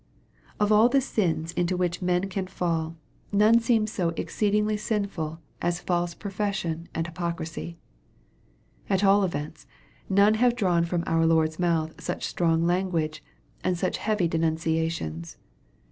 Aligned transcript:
Of 0.59 0.71
all 0.71 0.89
the 0.89 0.99
sins 0.99 1.51
into 1.51 1.77
which 1.77 2.01
men 2.01 2.27
can 2.27 2.47
fall, 2.47 2.95
none 3.31 3.59
seem 3.59 3.85
so 3.85 4.09
268 4.09 4.23
EXPOSITORY 4.23 4.23
THOUGHTS. 4.23 4.73
exceedingly 4.73 4.77
sinful 5.11 5.41
as 5.61 5.79
false 5.79 6.13
profession 6.15 6.89
and 6.95 7.05
hypocrisy. 7.05 7.77
A.t 8.89 9.05
all 9.05 9.23
events, 9.23 9.67
none 10.09 10.33
have 10.41 10.55
drawn 10.55 10.85
from 10.85 11.03
our 11.05 11.27
Lord's 11.27 11.59
mouth 11.59 12.01
such 12.01 12.25
strong 12.25 12.65
language, 12.65 13.21
and 13.63 13.77
such 13.77 13.99
heavy 13.99 14.27
denunciations. 14.27 15.37